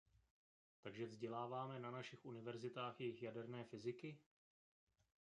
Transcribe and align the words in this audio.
Takže 0.81 1.05
vzděláváme 1.05 1.79
na 1.79 1.91
našich 1.91 2.25
univerzitách 2.25 2.99
jejich 3.01 3.23
jaderné 3.23 3.63
fyziky? 3.63 4.17